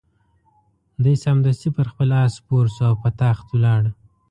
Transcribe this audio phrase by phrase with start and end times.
[1.03, 3.83] دی سمدستي پر خپل آس سپور شو او په تاخت ولاړ.